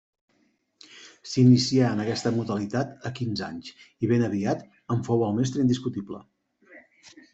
[1.33, 3.69] S'inicià en aquesta modalitat a quinze anys,
[4.07, 4.65] i ben aviat
[4.97, 6.23] en fou el mestre indiscutible.